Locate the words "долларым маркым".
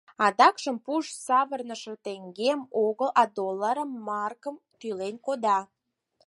3.37-4.55